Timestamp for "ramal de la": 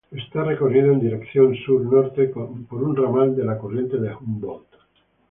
2.95-3.59